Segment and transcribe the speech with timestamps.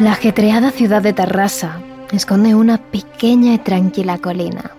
[0.00, 1.80] La ajetreada ciudad de Tarrasa
[2.12, 4.70] esconde una pequeña y tranquila colina.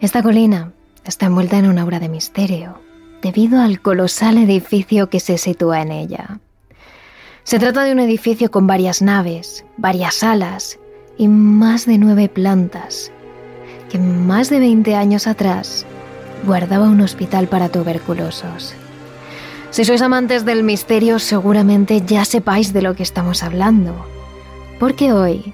[0.00, 0.70] Esta colina
[1.04, 2.80] está envuelta en una aura de misterio
[3.22, 6.38] debido al colosal edificio que se sitúa en ella.
[7.42, 10.78] Se trata de un edificio con varias naves, varias salas
[11.18, 13.10] y más de nueve plantas,
[13.90, 15.84] que más de 20 años atrás
[16.46, 18.76] guardaba un hospital para tuberculosos.
[19.70, 24.06] Si sois amantes del misterio, seguramente ya sepáis de lo que estamos hablando,
[24.80, 25.52] porque hoy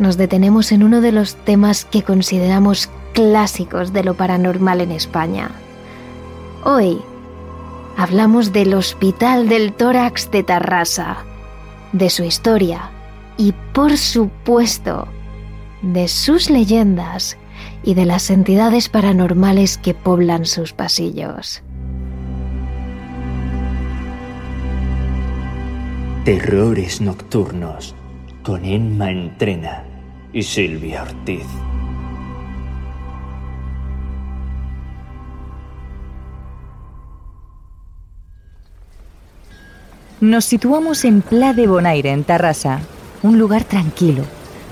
[0.00, 5.52] nos detenemos en uno de los temas que consideramos clásicos de lo paranormal en España.
[6.64, 6.98] Hoy
[7.96, 11.18] hablamos del Hospital del Tórax de Tarrasa,
[11.92, 12.90] de su historia
[13.36, 15.06] y, por supuesto,
[15.82, 17.38] de sus leyendas
[17.84, 21.62] y de las entidades paranormales que poblan sus pasillos.
[26.24, 27.94] Terrores Nocturnos
[28.44, 29.84] con Emma Entrena
[30.32, 31.46] y Silvia Ortiz.
[40.20, 42.80] Nos situamos en Pla de Bonaire, en Tarrasa,
[43.22, 44.24] un lugar tranquilo,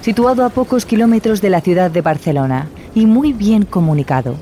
[0.02, 4.36] situado a pocos kilómetros de la ciudad de Barcelona y muy bien comunicado.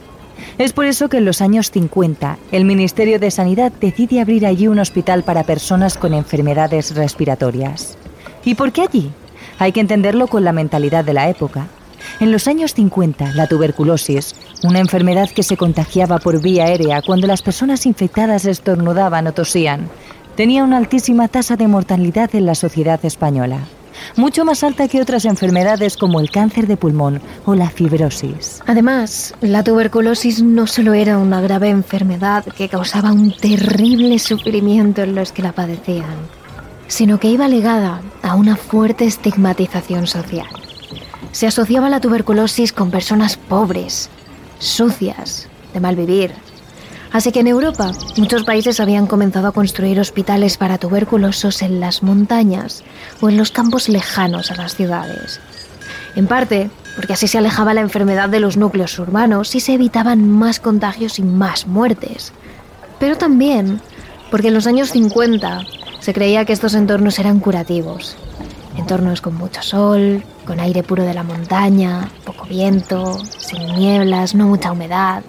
[0.59, 4.67] Es por eso que en los años 50 el Ministerio de Sanidad decide abrir allí
[4.67, 7.97] un hospital para personas con enfermedades respiratorias.
[8.45, 9.13] ¿Y por qué allí?
[9.61, 11.67] Hay que entenderlo con la mentalidad de la época.
[12.19, 17.27] En los años 50, la tuberculosis, una enfermedad que se contagiaba por vía aérea cuando
[17.27, 19.91] las personas infectadas estornudaban o tosían,
[20.35, 23.59] tenía una altísima tasa de mortalidad en la sociedad española,
[24.17, 28.63] mucho más alta que otras enfermedades como el cáncer de pulmón o la fibrosis.
[28.67, 35.15] Además, la tuberculosis no solo era una grave enfermedad que causaba un terrible sufrimiento en
[35.15, 36.40] los que la padecían,
[36.91, 40.49] sino que iba ligada a una fuerte estigmatización social.
[41.31, 44.11] Se asociaba la tuberculosis con personas pobres,
[44.59, 46.33] sucias, de mal vivir.
[47.13, 52.03] Así que en Europa muchos países habían comenzado a construir hospitales para tuberculosos en las
[52.03, 52.83] montañas
[53.21, 55.41] o en los campos lejanos a las ciudades.
[56.17, 60.29] En parte porque así se alejaba la enfermedad de los núcleos urbanos y se evitaban
[60.29, 62.33] más contagios y más muertes.
[62.99, 63.81] Pero también
[64.33, 65.61] porque en los años 50
[66.01, 68.17] se creía que estos entornos eran curativos.
[68.77, 74.47] Entornos con mucho sol, con aire puro de la montaña, poco viento, sin nieblas, no
[74.47, 75.23] mucha humedad.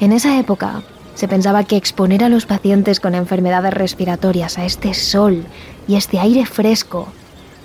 [0.00, 0.82] En esa época
[1.14, 5.44] se pensaba que exponer a los pacientes con enfermedades respiratorias a este sol
[5.88, 7.08] y este aire fresco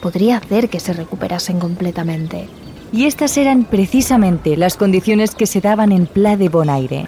[0.01, 2.47] podría hacer que se recuperasen completamente.
[2.93, 7.05] Y estas eran precisamente las condiciones que se daban en Pla de Bonaire,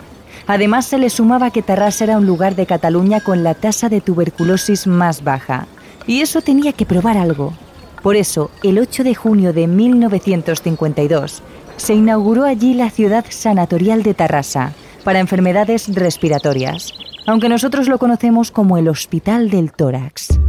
[0.48, 4.02] Además, se le sumaba que Tarrasa era un lugar de Cataluña con la tasa de
[4.02, 5.68] tuberculosis más baja.
[6.06, 7.54] Y eso tenía que probar algo.
[8.02, 11.42] Por eso, el 8 de junio de 1952,
[11.78, 14.74] se inauguró allí la ciudad sanatorial de Tarrasa
[15.04, 16.94] para enfermedades respiratorias,
[17.26, 20.40] aunque nosotros lo conocemos como el Hospital del Tórax.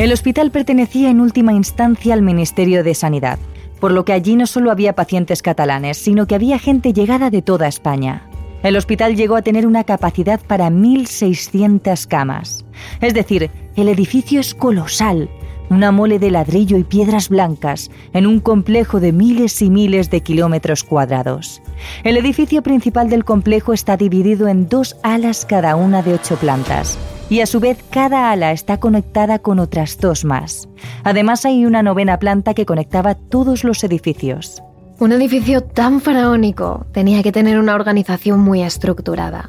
[0.00, 3.38] El hospital pertenecía en última instancia al Ministerio de Sanidad,
[3.80, 7.42] por lo que allí no solo había pacientes catalanes, sino que había gente llegada de
[7.42, 8.22] toda España.
[8.62, 12.64] El hospital llegó a tener una capacidad para 1.600 camas.
[13.02, 15.28] Es decir, el edificio es colosal,
[15.68, 20.22] una mole de ladrillo y piedras blancas en un complejo de miles y miles de
[20.22, 21.60] kilómetros cuadrados.
[22.04, 26.98] El edificio principal del complejo está dividido en dos alas cada una de ocho plantas
[27.30, 30.68] y a su vez cada ala está conectada con otras dos más.
[31.04, 34.62] Además hay una novena planta que conectaba todos los edificios.
[34.98, 39.48] Un edificio tan faraónico tenía que tener una organización muy estructurada.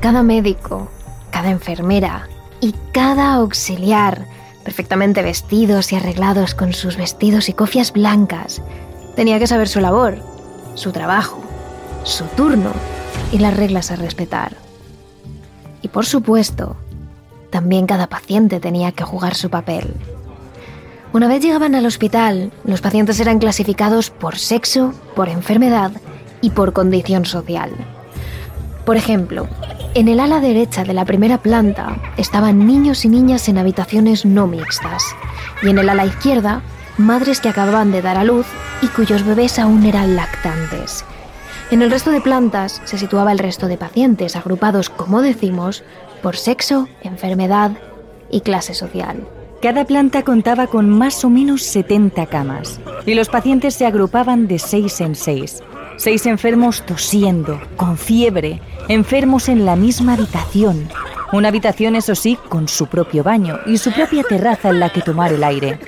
[0.00, 0.90] Cada médico,
[1.30, 2.28] cada enfermera
[2.60, 4.26] y cada auxiliar,
[4.64, 8.62] perfectamente vestidos y arreglados con sus vestidos y cofias blancas,
[9.14, 10.16] tenía que saber su labor,
[10.74, 11.40] su trabajo,
[12.04, 12.72] su turno
[13.32, 14.56] y las reglas a respetar.
[15.82, 16.76] Y por supuesto,
[17.52, 19.94] también cada paciente tenía que jugar su papel.
[21.12, 25.92] Una vez llegaban al hospital, los pacientes eran clasificados por sexo, por enfermedad
[26.40, 27.70] y por condición social.
[28.86, 29.46] Por ejemplo,
[29.94, 34.46] en el ala derecha de la primera planta estaban niños y niñas en habitaciones no
[34.46, 35.04] mixtas,
[35.62, 36.62] y en el ala izquierda,
[36.96, 38.46] madres que acababan de dar a luz
[38.80, 41.04] y cuyos bebés aún eran lactantes.
[41.72, 45.84] En el resto de plantas se situaba el resto de pacientes, agrupados, como decimos,
[46.22, 47.70] por sexo, enfermedad
[48.30, 49.26] y clase social.
[49.62, 54.58] Cada planta contaba con más o menos 70 camas y los pacientes se agrupaban de
[54.58, 55.62] seis en seis.
[55.96, 60.90] Seis enfermos tosiendo, con fiebre, enfermos en la misma habitación.
[61.32, 65.00] Una habitación, eso sí, con su propio baño y su propia terraza en la que
[65.00, 65.78] tomar el aire.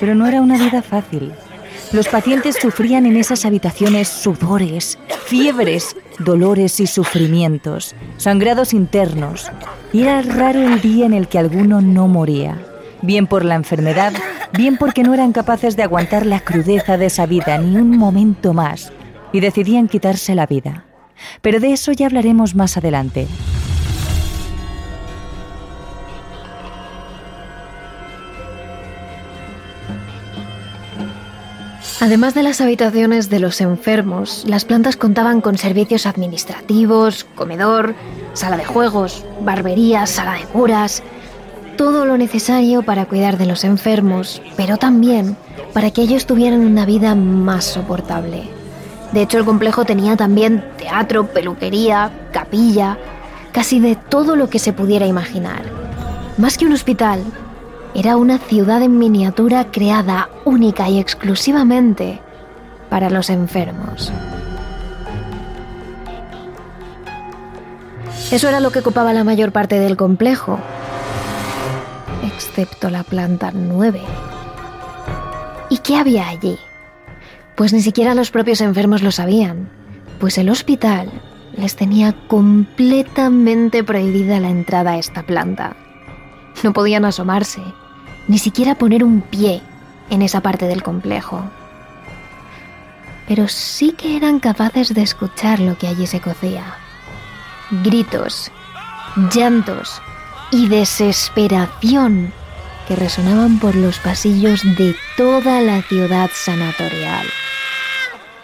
[0.00, 1.32] Pero no era una vida fácil.
[1.92, 9.50] Los pacientes sufrían en esas habitaciones sudores, fiebres, dolores y sufrimientos, sangrados internos.
[9.92, 12.58] Y era raro el día en el que alguno no moría
[13.02, 14.12] bien por la enfermedad,
[14.52, 18.52] bien porque no eran capaces de aguantar la crudeza de esa vida ni un momento
[18.52, 18.92] más
[19.32, 20.84] y decidían quitarse la vida.
[21.42, 23.26] Pero de eso ya hablaremos más adelante.
[32.00, 37.96] Además de las habitaciones de los enfermos, las plantas contaban con servicios administrativos, comedor,
[38.34, 41.02] sala de juegos, barbería, sala de curas,
[41.76, 45.36] todo lo necesario para cuidar de los enfermos, pero también
[45.72, 48.44] para que ellos tuvieran una vida más soportable.
[49.10, 52.96] De hecho, el complejo tenía también teatro, peluquería, capilla,
[53.50, 55.62] casi de todo lo que se pudiera imaginar.
[56.36, 57.24] Más que un hospital,
[57.98, 62.20] era una ciudad en miniatura creada única y exclusivamente
[62.88, 64.12] para los enfermos.
[68.30, 70.60] Eso era lo que ocupaba la mayor parte del complejo,
[72.22, 74.00] excepto la planta 9.
[75.68, 76.56] ¿Y qué había allí?
[77.56, 79.68] Pues ni siquiera los propios enfermos lo sabían,
[80.20, 81.10] pues el hospital
[81.56, 85.74] les tenía completamente prohibida la entrada a esta planta.
[86.62, 87.62] No podían asomarse,
[88.28, 89.60] ni siquiera poner un pie
[90.10, 91.42] en esa parte del complejo.
[93.26, 96.76] Pero sí que eran capaces de escuchar lo que allí se cocía.
[97.82, 98.50] Gritos,
[99.34, 100.00] llantos,
[100.50, 102.32] y desesperación
[102.86, 107.26] que resonaban por los pasillos de toda la ciudad sanatorial.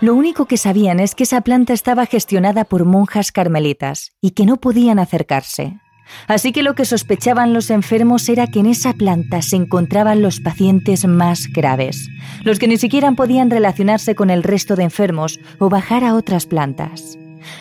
[0.00, 4.44] Lo único que sabían es que esa planta estaba gestionada por monjas carmelitas y que
[4.44, 5.78] no podían acercarse.
[6.26, 10.40] Así que lo que sospechaban los enfermos era que en esa planta se encontraban los
[10.40, 12.08] pacientes más graves,
[12.42, 16.46] los que ni siquiera podían relacionarse con el resto de enfermos o bajar a otras
[16.46, 17.18] plantas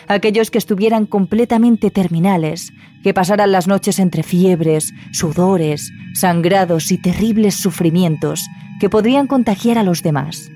[0.08, 7.54] aquellos que estuvieran completamente terminales, que pasaran las noches entre fiebres, sudores, sangrados y terribles
[7.54, 8.46] sufrimientos
[8.80, 10.50] que podrían contagiar a los demás.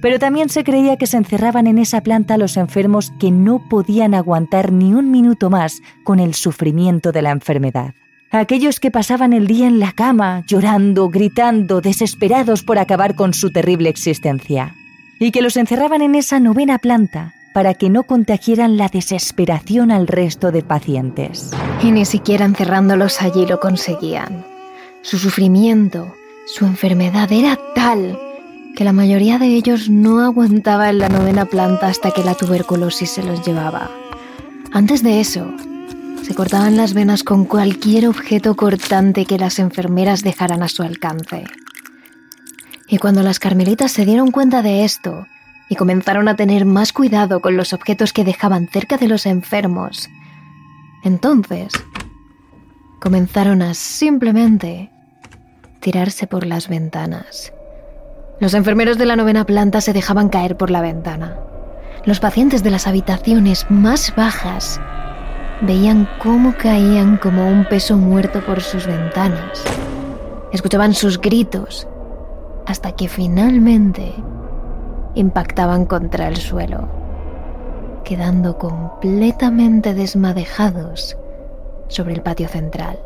[0.00, 4.14] Pero también se creía que se encerraban en esa planta los enfermos que no podían
[4.14, 7.94] aguantar ni un minuto más con el sufrimiento de la enfermedad.
[8.30, 13.50] Aquellos que pasaban el día en la cama, llorando, gritando, desesperados por acabar con su
[13.50, 14.74] terrible existencia.
[15.18, 20.06] Y que los encerraban en esa novena planta, para que no contagiaran la desesperación al
[20.06, 21.50] resto de pacientes.
[21.82, 24.46] Y ni siquiera encerrándolos allí lo conseguían.
[25.02, 26.14] Su sufrimiento,
[26.46, 28.16] su enfermedad era tal
[28.76, 33.10] que la mayoría de ellos no aguantaba en la novena planta hasta que la tuberculosis
[33.10, 33.90] se los llevaba.
[34.72, 35.52] Antes de eso,
[36.22, 41.44] se cortaban las venas con cualquier objeto cortante que las enfermeras dejaran a su alcance.
[42.88, 45.26] Y cuando las carmelitas se dieron cuenta de esto,
[45.70, 50.10] y comenzaron a tener más cuidado con los objetos que dejaban cerca de los enfermos.
[51.04, 51.72] Entonces,
[53.00, 54.90] comenzaron a simplemente
[55.80, 57.52] tirarse por las ventanas.
[58.40, 61.36] Los enfermeros de la novena planta se dejaban caer por la ventana.
[62.06, 64.80] Los pacientes de las habitaciones más bajas
[65.60, 69.62] veían cómo caían como un peso muerto por sus ventanas.
[70.54, 71.86] Escuchaban sus gritos
[72.66, 74.14] hasta que finalmente
[75.14, 76.88] impactaban contra el suelo,
[78.04, 81.18] quedando completamente desmadejados
[81.88, 82.98] sobre el patio central.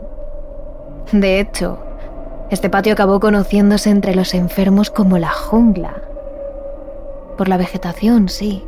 [1.10, 1.80] De hecho,
[2.50, 6.02] este patio acabó conociéndose entre los enfermos como la jungla.
[7.36, 8.62] Por la vegetación, sí,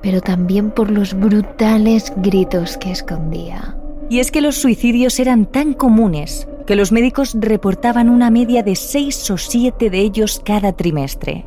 [0.00, 3.76] pero también por los brutales gritos que escondía.
[4.08, 8.76] Y es que los suicidios eran tan comunes que los médicos reportaban una media de
[8.76, 11.44] seis o siete de ellos cada trimestre.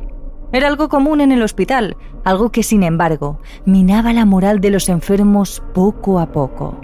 [0.52, 4.88] Era algo común en el hospital, algo que sin embargo minaba la moral de los
[4.88, 6.76] enfermos poco a poco.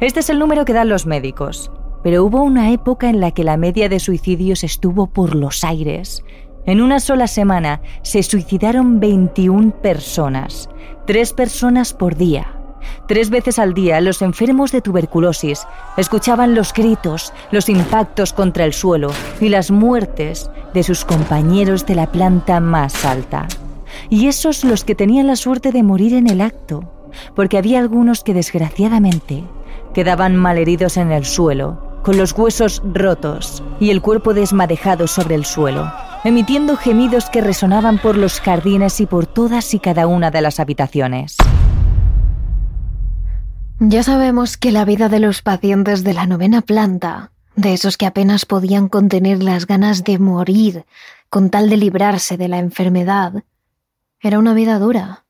[0.00, 1.70] Este es el número que dan los médicos,
[2.06, 6.22] pero hubo una época en la que la media de suicidios estuvo por los aires.
[6.64, 10.68] En una sola semana se suicidaron 21 personas,
[11.04, 12.46] tres personas por día.
[13.08, 18.72] Tres veces al día los enfermos de tuberculosis escuchaban los gritos, los impactos contra el
[18.72, 19.10] suelo
[19.40, 23.48] y las muertes de sus compañeros de la planta más alta.
[24.10, 26.84] Y esos los que tenían la suerte de morir en el acto,
[27.34, 29.42] porque había algunos que desgraciadamente
[29.92, 35.44] quedaban malheridos en el suelo, con los huesos rotos y el cuerpo desmadejado sobre el
[35.44, 40.40] suelo, emitiendo gemidos que resonaban por los jardines y por todas y cada una de
[40.40, 41.36] las habitaciones.
[43.80, 48.06] Ya sabemos que la vida de los pacientes de la novena planta, de esos que
[48.06, 50.86] apenas podían contener las ganas de morir
[51.28, 53.42] con tal de librarse de la enfermedad,
[54.20, 55.25] era una vida dura.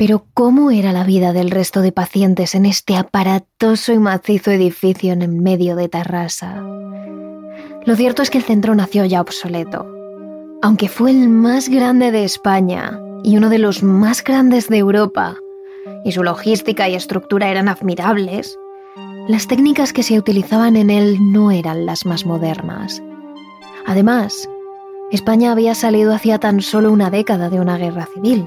[0.00, 5.12] Pero ¿cómo era la vida del resto de pacientes en este aparatoso y macizo edificio
[5.12, 6.64] en el medio de Tarrasa?
[7.84, 9.86] Lo cierto es que el centro nació ya obsoleto.
[10.62, 15.36] Aunque fue el más grande de España y uno de los más grandes de Europa,
[16.02, 18.58] y su logística y estructura eran admirables,
[19.28, 23.02] las técnicas que se utilizaban en él no eran las más modernas.
[23.84, 24.48] Además,
[25.12, 28.46] España había salido hacía tan solo una década de una guerra civil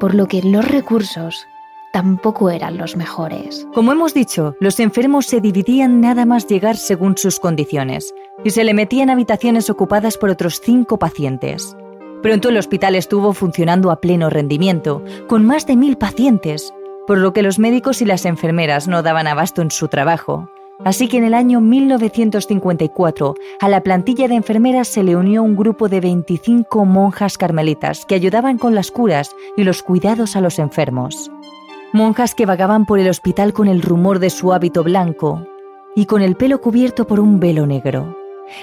[0.00, 1.46] por lo que los recursos
[1.92, 3.66] tampoco eran los mejores.
[3.74, 8.64] Como hemos dicho, los enfermos se dividían nada más llegar según sus condiciones y se
[8.64, 11.76] le metían habitaciones ocupadas por otros cinco pacientes.
[12.22, 16.72] Pronto el hospital estuvo funcionando a pleno rendimiento, con más de mil pacientes,
[17.06, 20.50] por lo que los médicos y las enfermeras no daban abasto en su trabajo
[20.84, 25.54] Así que en el año 1954 a la plantilla de enfermeras se le unió un
[25.54, 30.58] grupo de 25 monjas carmelitas que ayudaban con las curas y los cuidados a los
[30.58, 31.30] enfermos.
[31.92, 35.46] Monjas que vagaban por el hospital con el rumor de su hábito blanco
[35.94, 38.16] y con el pelo cubierto por un velo negro.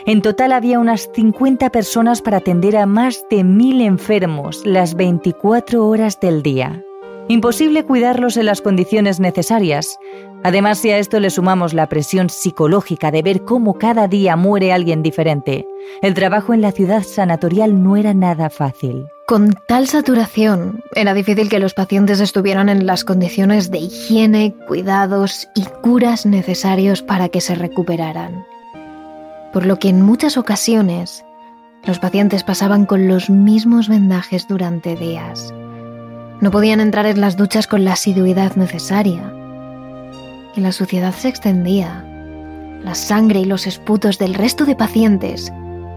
[0.06, 5.86] En total había unas 50 personas para atender a más de mil enfermos las 24
[5.88, 6.84] horas del día.
[7.30, 10.00] Imposible cuidarlos en las condiciones necesarias.
[10.44, 14.72] Además, si a esto le sumamos la presión psicológica de ver cómo cada día muere
[14.72, 15.68] alguien diferente,
[16.02, 19.08] el trabajo en la ciudad sanatorial no era nada fácil.
[19.28, 25.50] Con tal saturación, era difícil que los pacientes estuvieran en las condiciones de higiene, cuidados
[25.54, 28.46] y curas necesarios para que se recuperaran.
[29.52, 31.26] Por lo que en muchas ocasiones,
[31.84, 35.54] los pacientes pasaban con los mismos vendajes durante días.
[36.40, 39.34] No podían entrar en las duchas con la asiduidad necesaria.
[40.56, 42.04] Y la suciedad se extendía.
[42.84, 45.52] La sangre y los esputos del resto de pacientes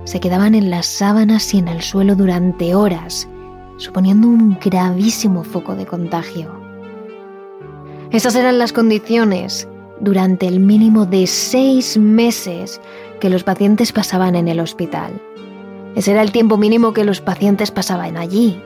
[0.04, 3.28] se quedaban en las sábanas y en el suelo durante horas,
[3.76, 6.59] suponiendo un gravísimo foco de contagio.
[8.11, 9.68] Esas eran las condiciones
[10.00, 12.80] durante el mínimo de seis meses
[13.20, 15.20] que los pacientes pasaban en el hospital.
[15.94, 18.59] Ese era el tiempo mínimo que los pacientes pasaban allí.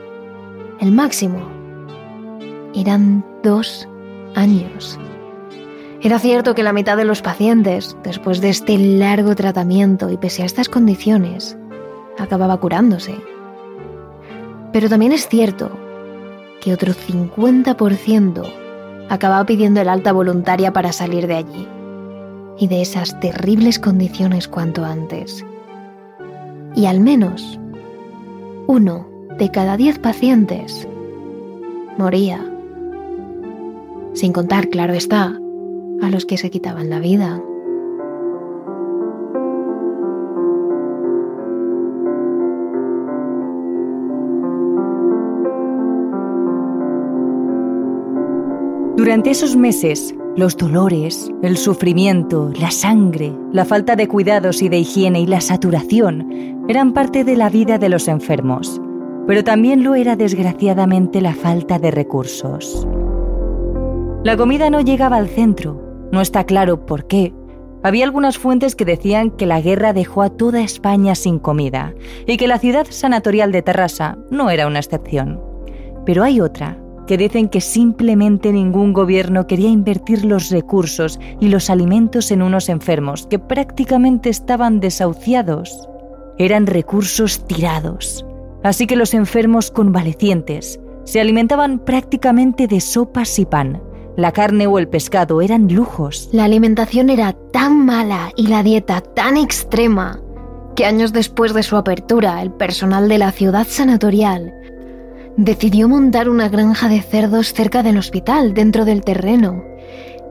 [0.79, 1.54] El máximo
[2.75, 3.87] eran dos
[4.35, 4.99] años.
[6.01, 10.43] Era cierto que la mitad de los pacientes, después de este largo tratamiento y pese
[10.43, 11.57] a estas condiciones,
[12.19, 13.15] acababa curándose.
[14.71, 15.71] Pero también es cierto
[16.61, 18.43] que otro 50%
[19.09, 21.67] acababa pidiendo el alta voluntaria para salir de allí
[22.57, 25.45] y de esas terribles condiciones cuanto antes.
[26.75, 27.59] Y al menos
[28.67, 30.87] uno de cada diez pacientes
[31.97, 32.54] moría
[34.15, 35.39] sin contar, claro está,
[36.01, 37.41] a los que se quitaban la vida.
[48.97, 54.79] Durante esos meses, los dolores, el sufrimiento, la sangre, la falta de cuidados y de
[54.79, 58.81] higiene y la saturación eran parte de la vida de los enfermos,
[59.27, 62.87] pero también lo era desgraciadamente la falta de recursos.
[64.25, 66.09] La comida no llegaba al centro.
[66.11, 67.31] No está claro por qué.
[67.83, 71.93] Había algunas fuentes que decían que la guerra dejó a toda España sin comida
[72.25, 75.39] y que la ciudad sanatorial de Terrassa no era una excepción.
[76.07, 81.69] Pero hay otra que dicen que simplemente ningún gobierno quería invertir los recursos y los
[81.69, 85.87] alimentos en unos enfermos que prácticamente estaban desahuciados.
[86.39, 88.25] Eran recursos tirados.
[88.63, 93.83] Así que los enfermos convalecientes se alimentaban prácticamente de sopas y pan,
[94.17, 96.29] la carne o el pescado eran lujos.
[96.31, 100.21] La alimentación era tan mala y la dieta tan extrema
[100.75, 104.53] que años después de su apertura, el personal de la ciudad sanatorial
[105.37, 109.63] decidió montar una granja de cerdos cerca del hospital, dentro del terreno.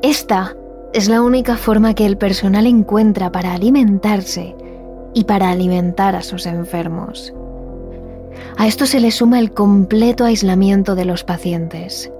[0.02, 0.54] Esta
[0.92, 4.54] es la única forma que el personal encuentra para alimentarse
[5.12, 7.34] y para alimentar a sus enfermos.
[8.56, 12.10] A esto se le suma el completo aislamiento de los pacientes.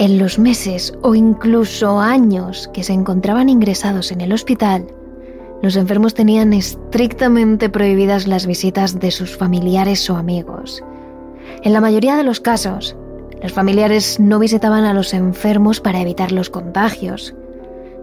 [0.00, 4.86] En los meses o incluso años que se encontraban ingresados en el hospital,
[5.60, 10.82] los enfermos tenían estrictamente prohibidas las visitas de sus familiares o amigos.
[11.64, 12.96] En la mayoría de los casos,
[13.42, 17.34] los familiares no visitaban a los enfermos para evitar los contagios,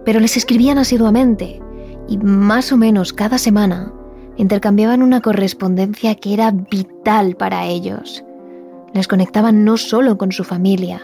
[0.04, 1.60] pero les escribían asiduamente
[2.06, 3.92] y más o menos cada semana
[4.36, 8.24] intercambiaban una correspondencia que era vital para ellos.
[8.94, 11.02] Les conectaban no solo con su familia,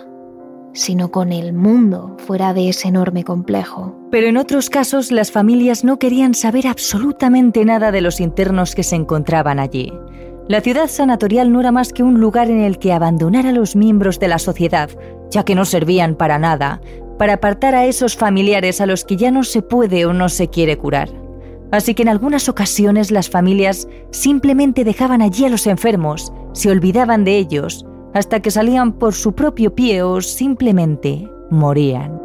[0.75, 3.97] sino con el mundo fuera de ese enorme complejo.
[4.11, 8.83] Pero en otros casos las familias no querían saber absolutamente nada de los internos que
[8.83, 9.93] se encontraban allí.
[10.47, 13.77] La ciudad sanatorial no era más que un lugar en el que abandonar a los
[13.77, 14.91] miembros de la sociedad,
[15.31, 16.83] ya que no servían para nada,
[17.19, 20.49] para apartar a esos familiares a los que ya no se puede o no se
[20.49, 21.09] quiere curar.
[21.71, 27.25] Así que en algunas ocasiones las familias simplemente dejaban allí a los enfermos, se olvidaban
[27.25, 32.21] de ellos, hasta que salían por su propio pie o simplemente morían.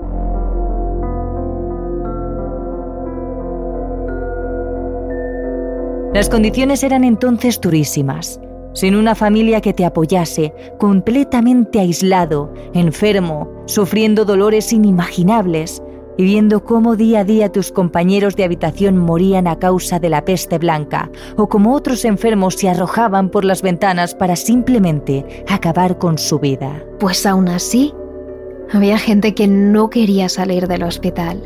[6.14, 8.40] Las condiciones eran entonces durísimas
[8.74, 15.82] sin una familia que te apoyase, completamente aislado, enfermo, sufriendo dolores inimaginables
[16.20, 20.26] y viendo cómo día a día tus compañeros de habitación morían a causa de la
[20.26, 26.18] peste blanca o cómo otros enfermos se arrojaban por las ventanas para simplemente acabar con
[26.18, 26.84] su vida.
[27.00, 27.94] Pues aún así,
[28.70, 31.42] había gente que no quería salir del hospital.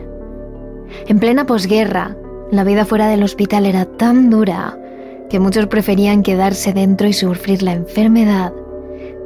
[1.06, 2.18] En plena posguerra,
[2.50, 4.76] la vida fuera del hospital era tan dura
[5.30, 8.52] que muchos preferían quedarse dentro y sufrir la enfermedad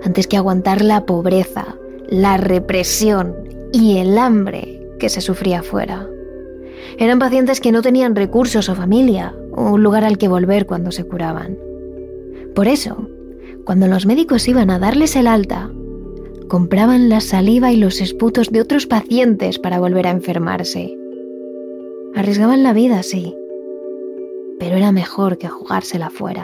[0.04, 1.78] antes que aguantar la pobreza,
[2.10, 3.34] la represión
[3.72, 6.08] y el hambre que se sufría fuera.
[6.98, 10.92] Eran pacientes que no tenían recursos o familia, o un lugar al que volver cuando
[10.92, 11.58] se curaban.
[12.56, 13.08] Por eso,
[13.66, 15.70] cuando los médicos iban a darles el alta,
[16.48, 20.98] compraban la saliva y los esputos de otros pacientes para volver a enfermarse.
[22.16, 23.36] Arriesgaban la vida, sí,
[24.60, 26.44] pero era mejor que jugársela fuera.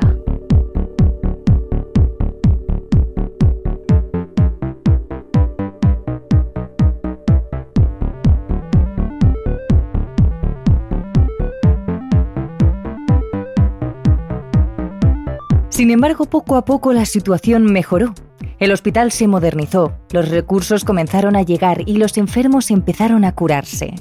[15.84, 18.14] Sin embargo, poco a poco la situación mejoró
[18.58, 23.96] el hospital se modernizó, los recursos comenzaron a llegar y los enfermos empezaron a curarse.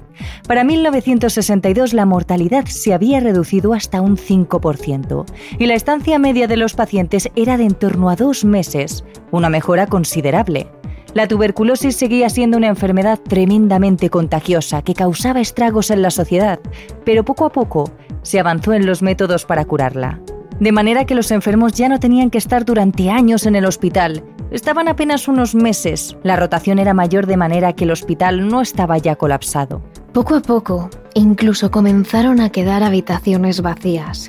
[0.46, 5.24] Para 1962 la mortalidad se había reducido hasta un 5%
[5.59, 9.02] y la estancia media de los pacientes era de en torno a dos meses,
[9.33, 10.68] una mejora considerable.
[11.14, 16.61] La tuberculosis seguía siendo una enfermedad tremendamente contagiosa que causaba estragos en la sociedad,
[17.04, 17.90] pero poco a poco
[18.22, 20.20] se avanzó en los métodos para curarla.
[20.62, 24.22] De manera que los enfermos ya no tenían que estar durante años en el hospital
[24.53, 26.14] Estaban apenas unos meses.
[26.22, 29.81] La rotación era mayor de manera que el hospital no estaba ya colapsado.
[30.12, 34.29] Poco a poco, incluso comenzaron a quedar habitaciones vacías.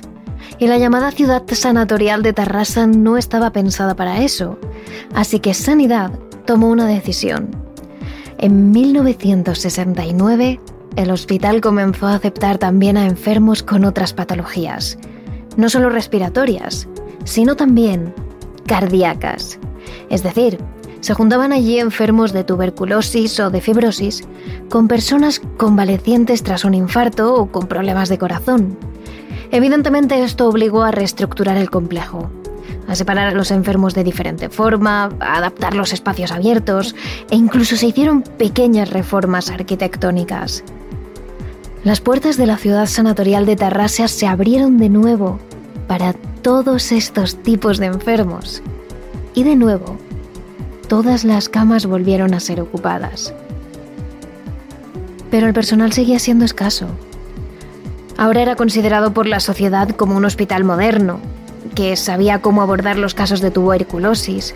[0.58, 4.58] Y la llamada ciudad sanatorial de Tarrasa no estaba pensada para eso.
[5.14, 6.10] Así que Sanidad
[6.46, 7.50] tomó una decisión.
[8.38, 10.58] En 1969,
[10.96, 14.96] el hospital comenzó a aceptar también a enfermos con otras patologías,
[15.56, 16.88] no solo respiratorias,
[17.24, 18.14] sino también
[18.66, 19.58] cardíacas.
[20.10, 20.58] Es decir,
[21.00, 24.24] se juntaban allí enfermos de tuberculosis o de fibrosis
[24.70, 28.78] con personas convalecientes tras un infarto o con problemas de corazón.
[29.50, 32.30] Evidentemente esto obligó a reestructurar el complejo,
[32.88, 36.94] a separar a los enfermos de diferente forma, a adaptar los espacios abiertos
[37.30, 40.64] e incluso se hicieron pequeñas reformas arquitectónicas.
[41.84, 45.38] Las puertas de la ciudad sanatorial de Tarrasa se abrieron de nuevo
[45.86, 48.62] para todos estos tipos de enfermos.
[49.34, 49.98] Y de nuevo,
[50.88, 53.34] todas las camas volvieron a ser ocupadas.
[55.30, 56.86] Pero el personal seguía siendo escaso.
[58.16, 61.20] Ahora era considerado por la sociedad como un hospital moderno,
[61.74, 64.54] que sabía cómo abordar los casos de tuberculosis,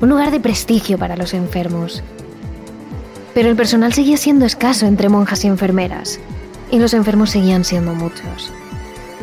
[0.00, 2.02] un lugar de prestigio para los enfermos.
[3.32, 6.18] Pero el personal seguía siendo escaso entre monjas y enfermeras,
[6.74, 8.52] y los enfermos seguían siendo muchos.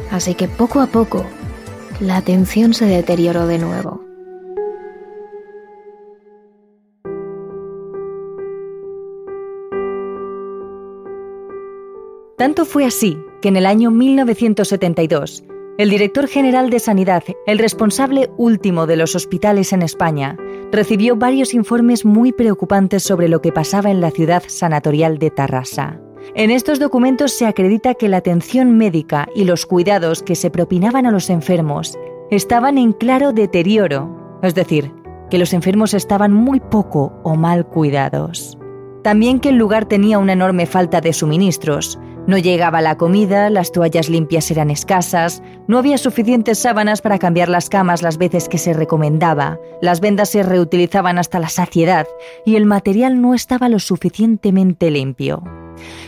[0.10, 1.26] Así que poco a poco,
[2.00, 4.02] la atención se deterioró de nuevo.
[12.38, 15.44] Tanto fue así que en el año 1972,
[15.78, 20.38] el director general de Sanidad, el responsable último de los hospitales en España,
[20.72, 26.00] recibió varios informes muy preocupantes sobre lo que pasaba en la ciudad sanatorial de Tarrasa.
[26.36, 31.06] En estos documentos se acredita que la atención médica y los cuidados que se propinaban
[31.06, 31.98] a los enfermos
[32.30, 34.94] estaban en claro deterioro, es decir,
[35.30, 38.58] que los enfermos estaban muy poco o mal cuidados.
[39.04, 43.72] También que el lugar tenía una enorme falta de suministros, no llegaba la comida, las
[43.72, 48.60] toallas limpias eran escasas, no había suficientes sábanas para cambiar las camas las veces que
[48.60, 52.08] se recomendaba, las vendas se reutilizaban hasta la saciedad
[52.46, 55.42] y el material no estaba lo suficientemente limpio.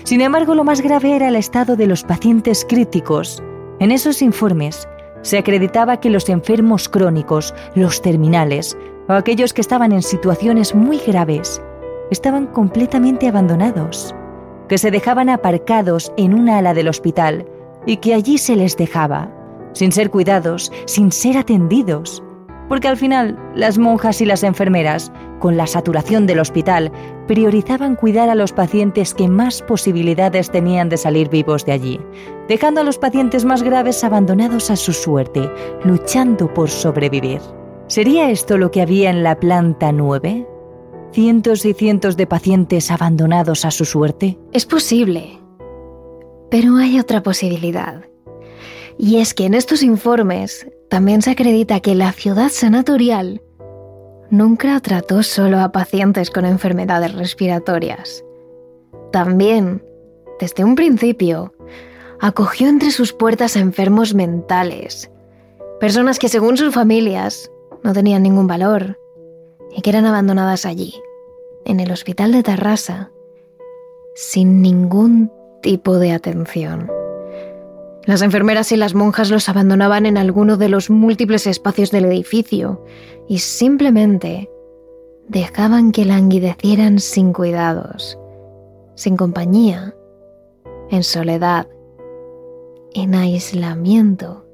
[0.04, 3.42] Sin embargo, lo más grave era el estado de los pacientes críticos.
[3.80, 4.88] En esos informes
[5.22, 10.98] se acreditaba que los enfermos crónicos, los terminales, o aquellos que estaban en situaciones muy
[10.98, 11.62] graves,
[12.12, 14.14] estaban completamente abandonados,
[14.68, 17.46] que se dejaban aparcados en una ala del hospital
[17.86, 19.30] y que allí se les dejaba,
[19.74, 22.24] sin ser cuidados, sin ser atendidos,
[22.70, 26.92] porque al final las monjas y las enfermeras, con la saturación del hospital,
[27.28, 32.00] priorizaban cuidar a los pacientes que más posibilidades tenían de salir vivos de allí,
[32.48, 35.50] dejando a los pacientes más graves abandonados a su suerte,
[35.84, 37.42] luchando por sobrevivir.
[37.88, 40.48] ¿Sería esto lo que había en la planta 9?
[41.12, 44.40] ¿Cientos y cientos de pacientes abandonados a su suerte?
[44.52, 45.40] Es posible.
[46.50, 48.06] Pero hay otra posibilidad.
[48.98, 53.42] Y es que en estos informes también se acredita que la ciudad sanatorial
[54.30, 58.24] nunca trató solo a pacientes con enfermedades respiratorias.
[59.12, 59.84] También,
[60.40, 61.52] desde un principio,
[62.20, 65.10] acogió entre sus puertas a enfermos mentales,
[65.80, 67.50] personas que según sus familias
[67.82, 69.00] no tenían ningún valor
[69.76, 70.94] y que eran abandonadas allí,
[71.66, 73.10] en el hospital de Tarrasa,
[74.14, 75.32] sin ningún
[75.64, 76.88] tipo de atención.
[78.06, 82.84] Las enfermeras y las monjas los abandonaban en alguno de los múltiples espacios del edificio
[83.30, 84.50] y simplemente
[85.30, 88.20] dejaban que languidecieran sin cuidados,
[88.96, 89.96] sin compañía,
[90.90, 91.68] en soledad,
[92.94, 94.46] en aislamiento,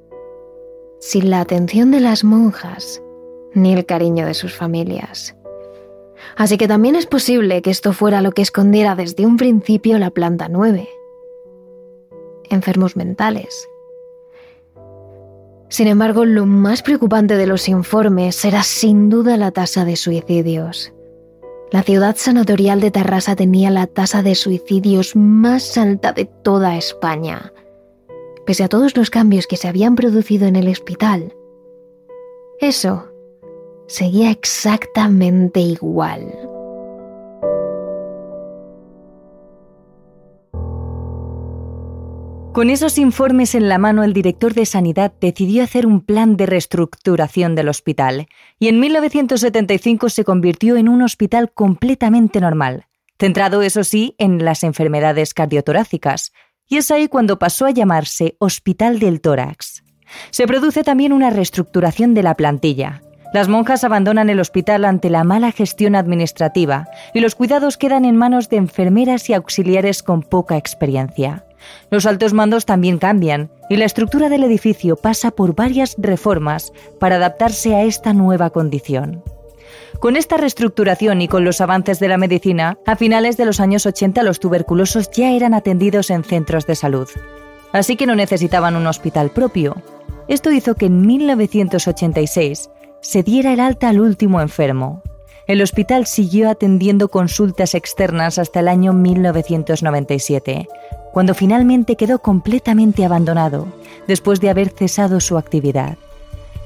[1.00, 3.02] sin la atención de las monjas
[3.56, 5.36] ni el cariño de sus familias.
[6.38, 10.12] Así que también es posible que esto fuera lo que escondiera desde un principio la
[10.12, 10.88] planta 9
[12.50, 13.68] enfermos mentales.
[15.70, 20.92] Sin embargo, lo más preocupante de los informes era sin duda la tasa de suicidios.
[21.72, 27.54] La ciudad sanatorial de Tarrasa tenía la tasa de suicidios más alta de toda España.
[28.48, 31.36] Pese a todos los cambios que se habían producido en el hospital,
[32.60, 33.06] eso
[33.86, 36.49] seguía exactamente igual.
[42.54, 46.48] Con esos informes en la mano, el director de Sanidad decidió hacer un plan de
[46.48, 52.88] reestructuración del hospital y en 1975 se convirtió en un hospital completamente normal,
[53.20, 56.34] centrado, eso sí, en las enfermedades cardiotorácicas,
[56.68, 59.84] y es ahí cuando pasó a llamarse Hospital del Tórax.
[60.32, 63.04] Se produce también una reestructuración de la plantilla.
[63.32, 68.18] Las monjas abandonan el hospital ante la mala gestión administrativa y los cuidados quedan en
[68.18, 71.46] manos de enfermeras y auxiliares con poca experiencia.
[71.90, 77.16] Los altos mandos también cambian y la estructura del edificio pasa por varias reformas para
[77.16, 79.24] adaptarse a esta nueva condición.
[80.00, 83.86] Con esta reestructuración y con los avances de la medicina, a finales de los años
[83.86, 87.10] 80 los tuberculosos ya eran atendidos en centros de salud.
[87.72, 89.76] Así que no necesitaban un hospital propio.
[90.28, 92.70] Esto hizo que en 1986
[93.02, 95.02] se diera el alta al último enfermo.
[95.48, 100.68] El hospital siguió atendiendo consultas externas hasta el año 1997,
[101.12, 103.68] cuando finalmente quedó completamente abandonado
[104.08, 105.98] después de haber cesado su actividad.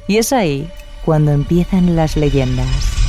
[0.08, 0.70] Y es ahí
[1.06, 3.03] cuando empiezan las leyendas.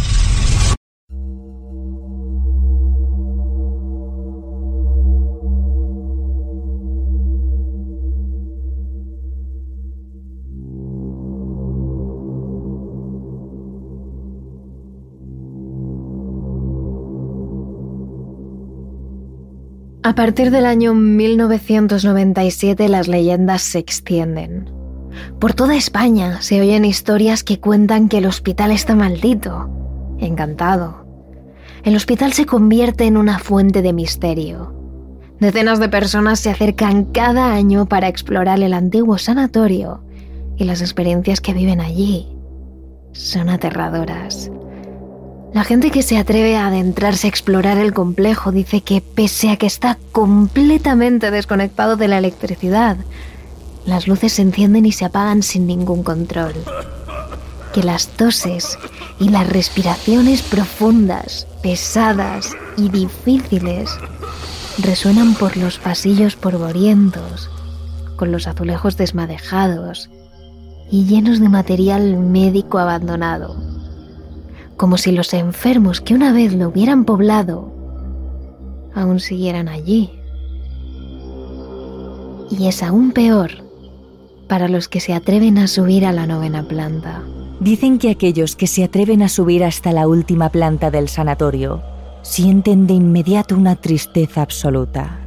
[20.06, 24.70] A partir del año 1997 las leyendas se extienden.
[25.40, 29.70] Por toda España se oyen historias que cuentan que el hospital está maldito,
[30.18, 31.06] encantado.
[31.84, 34.74] El hospital se convierte en una fuente de misterio.
[35.40, 40.04] Decenas de personas se acercan cada año para explorar el antiguo sanatorio
[40.58, 42.28] y las experiencias que viven allí
[43.12, 44.50] son aterradoras.
[45.54, 49.56] La gente que se atreve a adentrarse a explorar el complejo dice que pese a
[49.56, 52.96] que está completamente desconectado de la electricidad,
[53.86, 56.54] las luces se encienden y se apagan sin ningún control.
[57.72, 58.76] Que las toses
[59.20, 63.90] y las respiraciones profundas, pesadas y difíciles
[64.82, 67.48] resuenan por los pasillos polvorientos,
[68.16, 70.10] con los azulejos desmadejados
[70.90, 73.54] y llenos de material médico abandonado
[74.76, 77.72] como si los enfermos que una vez lo hubieran poblado
[78.94, 80.10] aún siguieran allí.
[82.50, 83.50] Y es aún peor
[84.48, 87.22] para los que se atreven a subir a la novena planta.
[87.60, 91.82] Dicen que aquellos que se atreven a subir hasta la última planta del sanatorio
[92.22, 95.20] sienten de inmediato una tristeza absoluta.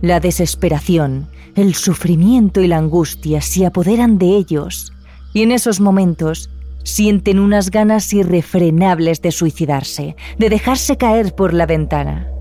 [0.00, 4.92] La desesperación, el sufrimiento y la angustia se apoderan de ellos
[5.32, 6.50] y en esos momentos
[6.88, 12.32] sienten unas ganas irrefrenables de suicidarse, de dejarse caer por la ventana.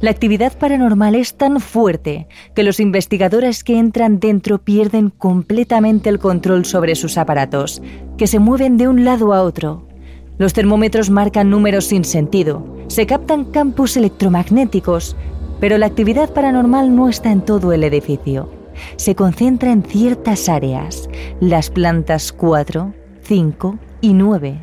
[0.00, 6.18] La actividad paranormal es tan fuerte que los investigadores que entran dentro pierden completamente el
[6.18, 7.82] control sobre sus aparatos,
[8.18, 9.88] que se mueven de un lado a otro.
[10.36, 15.16] Los termómetros marcan números sin sentido, se captan campos electromagnéticos,
[15.58, 18.52] pero la actividad paranormal no está en todo el edificio.
[18.96, 21.08] Se concentra en ciertas áreas,
[21.40, 24.62] las plantas 4, 5 y 9,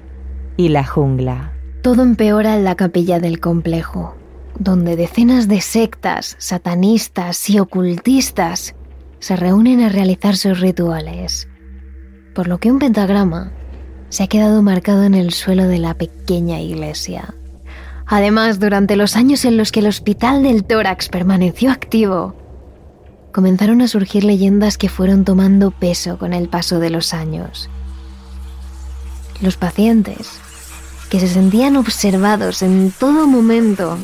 [0.58, 1.54] y la jungla.
[1.82, 4.16] Todo empeora en la capilla del complejo
[4.60, 8.76] donde decenas de sectas, satanistas y ocultistas
[9.20, 11.48] se reúnen a realizar sus rituales,
[12.36, 13.52] por lo que un pentagrama
[14.10, 17.34] se ha quedado marcado en el suelo de la pequeña iglesia.
[18.06, 22.36] Además, durante los años en los que el Hospital del Tórax permaneció activo,
[23.32, 27.70] comenzaron a surgir leyendas que fueron tomando peso con el paso de los años.
[29.44, 30.40] Los pacientes,
[31.10, 33.98] que se sentían observados en todo momento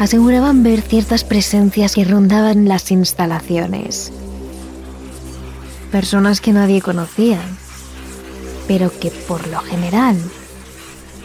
[0.00, 4.10] aseguraban ver ciertas presencias que rondaban las instalaciones.
[5.92, 7.38] Personas que nadie conocía,
[8.66, 10.16] pero que por lo general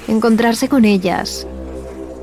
[0.10, 1.48] encontrarse con ellas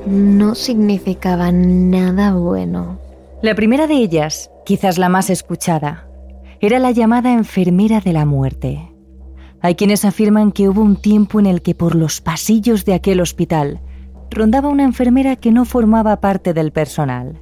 [0.05, 3.01] no significaba nada bueno.
[3.41, 6.07] La primera de ellas, quizás la más escuchada,
[6.61, 8.91] era la llamada enfermera de la muerte.
[9.63, 13.21] Hay quienes afirman que hubo un tiempo en el que por los pasillos de aquel
[13.21, 13.81] hospital
[14.31, 17.39] rondaba una enfermera que no formaba parte del personal.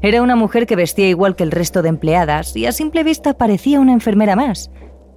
[0.00, 3.34] Era una mujer que vestía igual que el resto de empleadas y a simple vista
[3.34, 4.70] parecía una enfermera más.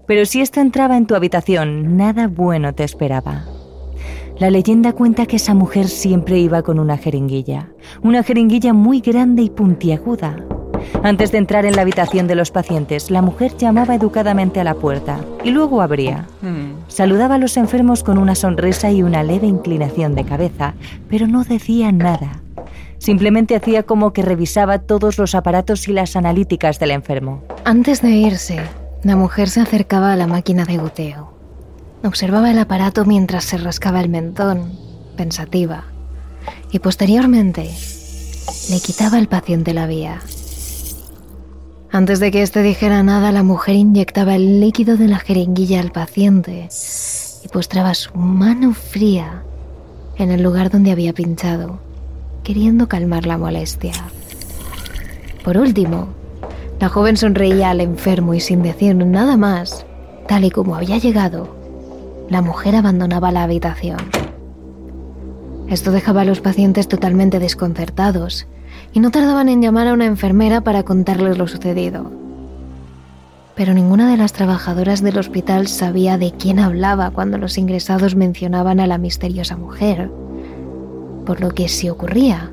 [0.08, 3.46] Pero si ésta entraba en tu habitación, nada bueno te esperaba.
[4.38, 7.70] La leyenda cuenta que esa mujer siempre iba con una jeringuilla,
[8.04, 10.46] una jeringuilla muy grande y puntiaguda,
[11.04, 14.76] antes de entrar en la habitación de los pacientes, la mujer llamaba educadamente a la
[14.76, 16.28] puerta y luego abría.
[16.42, 16.74] Hmm.
[16.88, 20.74] Saludaba a los enfermos con una sonrisa y una leve inclinación de cabeza,
[21.10, 22.42] pero no decía nada.
[22.98, 27.44] Simplemente hacía como que revisaba todos los aparatos y las analíticas del enfermo.
[27.64, 28.60] Antes de irse,
[29.04, 31.34] la mujer se acercaba a la máquina de goteo.
[32.04, 34.72] Observaba el aparato mientras se rascaba el mentón,
[35.18, 35.84] pensativa,
[36.72, 37.70] y posteriormente
[38.70, 40.22] le quitaba al paciente la vía.
[41.96, 45.94] Antes de que éste dijera nada, la mujer inyectaba el líquido de la jeringuilla al
[45.94, 46.68] paciente
[47.42, 49.44] y postraba su mano fría
[50.18, 51.80] en el lugar donde había pinchado,
[52.44, 53.94] queriendo calmar la molestia.
[55.46, 56.10] Por último,
[56.82, 59.86] la joven sonreía al enfermo y sin decir nada más,
[60.28, 61.56] tal y como había llegado,
[62.28, 64.00] la mujer abandonaba la habitación.
[65.70, 68.48] Esto dejaba a los pacientes totalmente desconcertados
[68.96, 72.14] y no tardaban en llamar a una enfermera para contarles lo sucedido.
[73.54, 78.80] Pero ninguna de las trabajadoras del hospital sabía de quién hablaba cuando los ingresados mencionaban
[78.80, 80.10] a la misteriosa mujer,
[81.26, 82.52] por lo que si ocurría,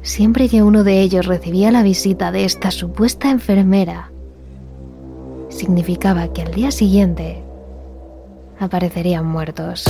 [0.00, 4.12] siempre que uno de ellos recibía la visita de esta supuesta enfermera,
[5.48, 7.42] significaba que al día siguiente
[8.60, 9.86] aparecerían muertos.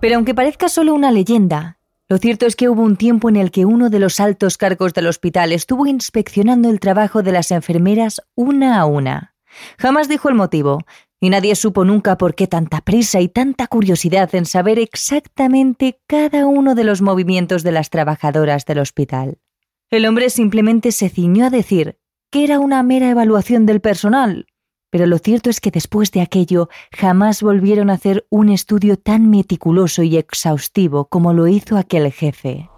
[0.00, 1.75] Pero aunque parezca solo una leyenda,
[2.08, 4.94] lo cierto es que hubo un tiempo en el que uno de los altos cargos
[4.94, 9.34] del hospital estuvo inspeccionando el trabajo de las enfermeras una a una.
[9.78, 10.84] Jamás dijo el motivo,
[11.20, 16.46] y nadie supo nunca por qué tanta prisa y tanta curiosidad en saber exactamente cada
[16.46, 19.38] uno de los movimientos de las trabajadoras del hospital.
[19.90, 21.98] El hombre simplemente se ciñó a decir
[22.30, 24.46] que era una mera evaluación del personal,
[24.96, 29.28] pero lo cierto es que después de aquello jamás volvieron a hacer un estudio tan
[29.28, 32.70] meticuloso y exhaustivo como lo hizo aquel jefe.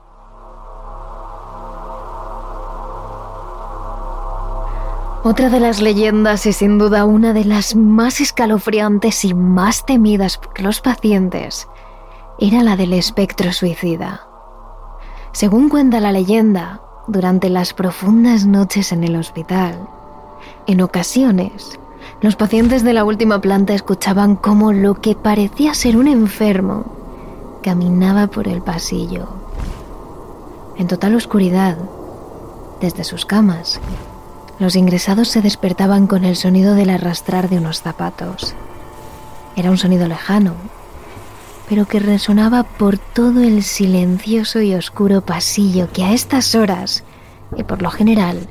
[5.23, 10.39] Otra de las leyendas y sin duda una de las más escalofriantes y más temidas
[10.39, 11.69] por los pacientes
[12.41, 14.27] era la del espectro suicida.
[15.31, 19.89] Según cuenta la leyenda, durante las profundas noches en el hospital,
[20.67, 21.79] en ocasiones
[22.21, 28.27] los pacientes de la última planta escuchaban cómo lo que parecía ser un enfermo caminaba
[28.27, 29.29] por el pasillo.
[30.77, 31.77] En total oscuridad,
[32.81, 33.81] desde sus camas,
[34.59, 38.55] los ingresados se despertaban con el sonido del arrastrar de unos zapatos.
[39.57, 40.55] Era un sonido lejano,
[41.69, 47.05] pero que resonaba por todo el silencioso y oscuro pasillo que a estas horas,
[47.57, 48.49] y por lo general,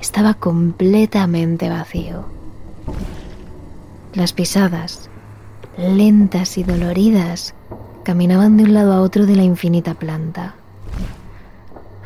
[0.00, 2.24] estaba completamente vacío.
[4.14, 5.10] Las pisadas,
[5.76, 7.54] lentas y doloridas,
[8.04, 10.54] caminaban de un lado a otro de la infinita planta.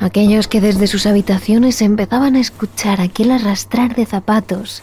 [0.00, 4.82] Aquellos que desde sus habitaciones empezaban a escuchar aquel arrastrar de zapatos.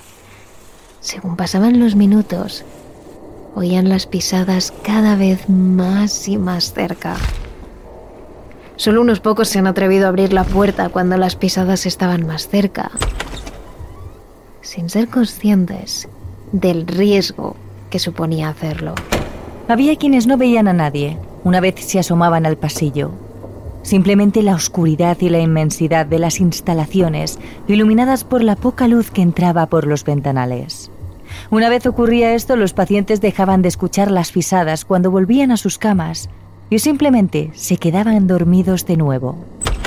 [1.00, 2.66] Según pasaban los minutos,
[3.56, 7.16] oían las pisadas cada vez más y más cerca.
[8.76, 12.50] Solo unos pocos se han atrevido a abrir la puerta cuando las pisadas estaban más
[12.50, 12.92] cerca,
[14.66, 16.10] sin ser conscientes
[16.52, 17.56] del riesgo
[17.90, 18.96] que suponía hacerlo.
[19.68, 23.12] Había quienes no veían a nadie una vez se asomaban al pasillo.
[23.84, 29.22] Simplemente la oscuridad y la inmensidad de las instalaciones, iluminadas por la poca luz que
[29.22, 30.90] entraba por los ventanales.
[31.52, 35.78] Una vez ocurría esto, los pacientes dejaban de escuchar las pisadas cuando volvían a sus
[35.78, 36.30] camas
[36.72, 39.38] y simplemente se quedaban dormidos de nuevo.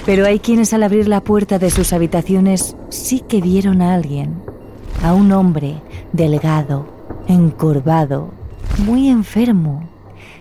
[0.06, 4.36] Pero hay quienes al abrir la puerta de sus habitaciones sí que vieron a alguien,
[5.02, 5.80] a un hombre
[6.12, 6.87] delgado,
[7.28, 8.30] encorvado,
[8.84, 9.88] muy enfermo,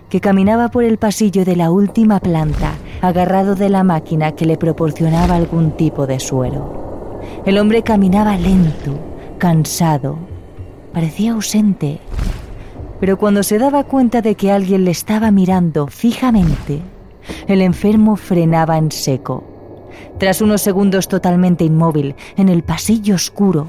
[0.09, 4.57] que caminaba por el pasillo de la última planta, agarrado de la máquina que le
[4.57, 7.19] proporcionaba algún tipo de suero.
[7.45, 8.97] El hombre caminaba lento,
[9.37, 10.17] cansado,
[10.93, 11.99] parecía ausente,
[12.99, 16.81] pero cuando se daba cuenta de que alguien le estaba mirando fijamente,
[17.47, 19.43] el enfermo frenaba en seco.
[20.17, 23.67] Tras unos segundos totalmente inmóvil, en el pasillo oscuro,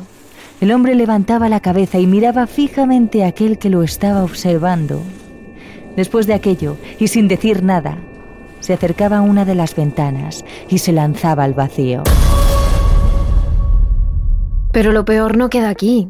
[0.61, 5.03] el hombre levantaba la cabeza y miraba fijamente a aquel que lo estaba observando.
[5.97, 7.99] Después de aquello, y sin decir nada,
[8.61, 12.03] se acercaba a una de las ventanas y se lanzaba al vacío.
[14.73, 16.09] Pero lo peor no queda aquí.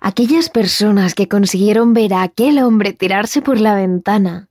[0.00, 4.48] Aquellas personas que consiguieron ver a aquel hombre tirarse por la ventana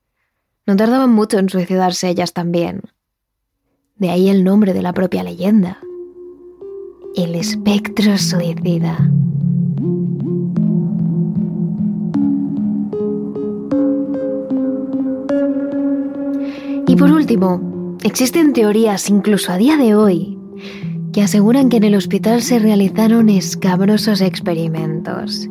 [0.66, 2.82] no tardaban mucho en suicidarse ellas también.
[3.98, 5.80] De ahí el nombre de la propia leyenda.
[7.16, 9.10] El espectro suicida.
[16.88, 20.38] Y por último, existen teorías incluso a día de hoy
[21.14, 25.50] que aseguran que en el hospital se realizaron escabrosos experimentos.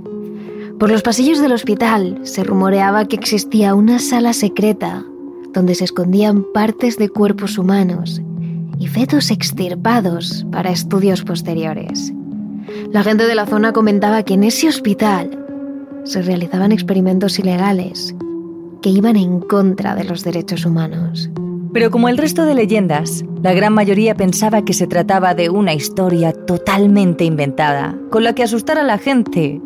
[0.79, 5.03] Por los pasillos del hospital se rumoreaba que existía una sala secreta
[5.55, 8.20] donde se escondían partes de cuerpos humanos
[8.78, 12.12] y fetos extirpados para estudios posteriores.
[12.92, 15.38] La gente de la zona comentaba que en ese hospital
[16.04, 18.14] se realizaban experimentos ilegales
[18.82, 21.30] que iban en contra de los derechos humanos.
[21.72, 25.74] Pero como el resto de leyendas, la gran mayoría pensaba que se trataba de una
[25.74, 29.60] historia totalmente inventada, con la que asustar a la gente,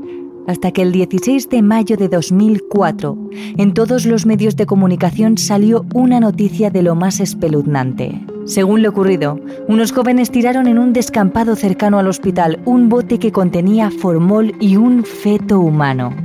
[0.46, 3.18] hasta que el 16 de mayo de 2004,
[3.58, 8.24] en todos los medios de comunicación salió una noticia de lo más espeluznante.
[8.48, 13.30] Según lo ocurrido, unos jóvenes tiraron en un descampado cercano al hospital un bote que
[13.30, 16.16] contenía formol y un feto humano.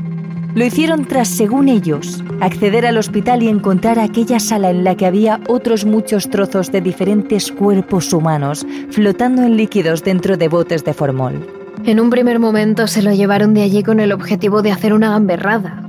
[0.56, 5.06] Lo hicieron tras, según ellos, acceder al hospital y encontrar aquella sala en la que
[5.06, 10.94] había otros muchos trozos de diferentes cuerpos humanos flotando en líquidos dentro de botes de
[10.94, 11.46] formol.
[11.84, 15.10] En un primer momento se lo llevaron de allí con el objetivo de hacer una
[15.10, 15.84] gamberrada,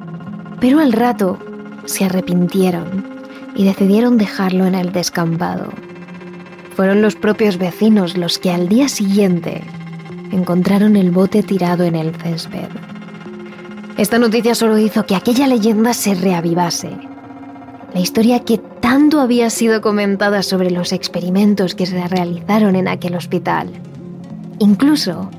[0.60, 1.38] pero al rato
[1.84, 3.04] se arrepintieron
[3.54, 5.68] y decidieron dejarlo en el descampado.
[6.76, 9.62] Fueron los propios vecinos los que al día siguiente
[10.32, 12.68] encontraron el bote tirado en el césped.
[13.96, 16.90] Esta noticia solo hizo que aquella leyenda se reavivase.
[17.92, 23.14] La historia que tanto había sido comentada sobre los experimentos que se realizaron en aquel
[23.14, 23.70] hospital.
[24.58, 25.30] Incluso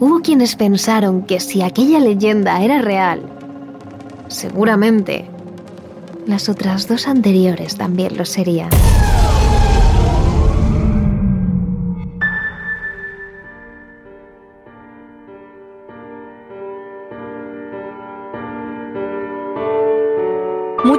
[0.00, 3.22] hubo quienes pensaron que si aquella leyenda era real,
[4.28, 5.24] seguramente
[6.26, 8.68] las otras dos anteriores también lo serían.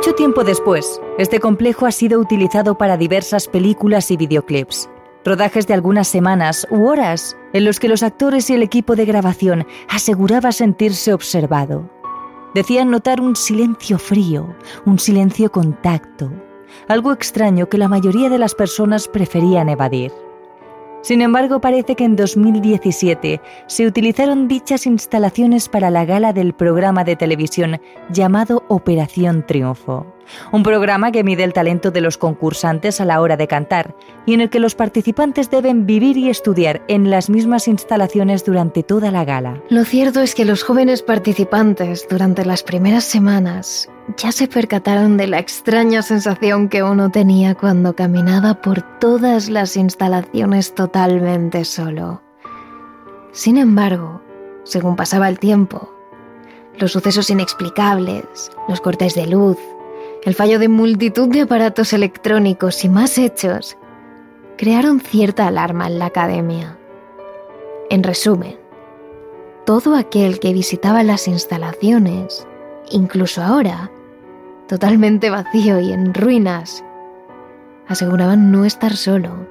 [0.09, 4.89] Mucho tiempo después, este complejo ha sido utilizado para diversas películas y videoclips,
[5.23, 9.05] rodajes de algunas semanas u horas en los que los actores y el equipo de
[9.05, 11.87] grabación aseguraba sentirse observado.
[12.55, 16.31] Decían notar un silencio frío, un silencio contacto,
[16.87, 20.11] algo extraño que la mayoría de las personas preferían evadir.
[21.01, 27.03] Sin embargo, parece que en 2017 se utilizaron dichas instalaciones para la gala del programa
[27.03, 27.79] de televisión
[28.09, 30.05] llamado Operación Triunfo,
[30.51, 34.33] un programa que mide el talento de los concursantes a la hora de cantar y
[34.33, 39.11] en el que los participantes deben vivir y estudiar en las mismas instalaciones durante toda
[39.11, 39.61] la gala.
[39.69, 45.27] Lo cierto es que los jóvenes participantes durante las primeras semanas ya se percataron de
[45.27, 52.21] la extraña sensación que uno tenía cuando caminaba por todas las instalaciones totalmente solo.
[53.31, 54.21] Sin embargo,
[54.63, 55.93] según pasaba el tiempo,
[56.77, 59.57] los sucesos inexplicables, los cortes de luz,
[60.23, 63.77] el fallo de multitud de aparatos electrónicos y más hechos
[64.57, 66.77] crearon cierta alarma en la academia.
[67.89, 68.57] En resumen,
[69.65, 72.45] todo aquel que visitaba las instalaciones,
[72.91, 73.89] incluso ahora,
[74.67, 76.83] totalmente vacío y en ruinas,
[77.87, 79.47] aseguraban no estar solo,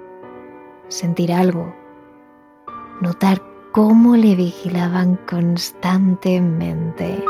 [0.88, 1.74] sentir algo,
[3.00, 3.42] notar
[3.72, 7.24] cómo le vigilaban constantemente.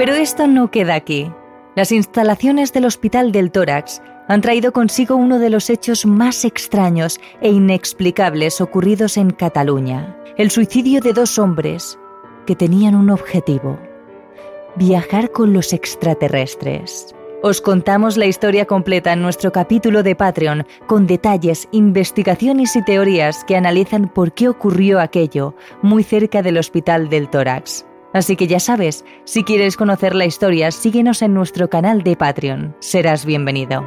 [0.00, 1.30] Pero esto no queda aquí.
[1.76, 7.20] Las instalaciones del Hospital del Tórax han traído consigo uno de los hechos más extraños
[7.42, 11.98] e inexplicables ocurridos en Cataluña, el suicidio de dos hombres
[12.46, 13.78] que tenían un objetivo,
[14.74, 17.14] viajar con los extraterrestres.
[17.42, 23.44] Os contamos la historia completa en nuestro capítulo de Patreon, con detalles, investigaciones y teorías
[23.44, 27.84] que analizan por qué ocurrió aquello muy cerca del Hospital del Tórax.
[28.12, 32.74] Así que ya sabes, si quieres conocer la historia, síguenos en nuestro canal de Patreon.
[32.80, 33.84] Serás bienvenido.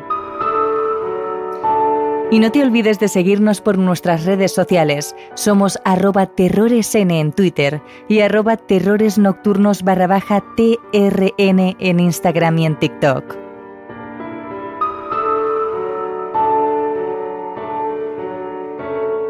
[2.31, 5.15] Y no te olvides de seguirnos por nuestras redes sociales.
[5.35, 12.79] Somos arroba terroresn en Twitter y arroba terroresnocturnos barra baja TRN en Instagram y en
[12.79, 13.37] TikTok.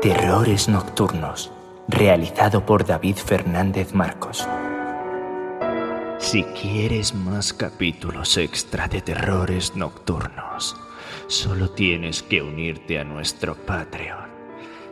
[0.01, 1.51] Terrores Nocturnos,
[1.87, 4.47] realizado por David Fernández Marcos.
[6.23, 10.73] Si quieres más capítulos extra de terrores nocturnos,
[11.27, 14.29] solo tienes que unirte a nuestro Patreon.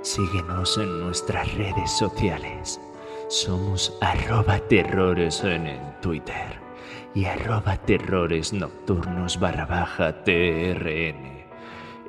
[0.02, 2.82] Síguenos en nuestras redes sociales.
[3.30, 6.60] Somos arroba terrores en, Twitter
[7.16, 11.46] y arroba terrores nocturnos barra baja TRN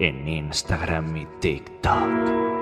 [0.01, 2.62] en Instagram y TikTok.